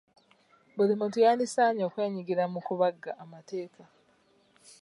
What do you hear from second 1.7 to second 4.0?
okwenyigira mu kubaga amateeka